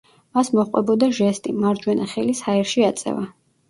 მას 0.37 0.49
მოჰყვებოდა 0.59 1.11
ჟესტი: 1.19 1.55
მარჯვენა 1.61 2.11
ხელის 2.17 2.45
ჰაერში 2.51 2.91
აწევა. 2.93 3.33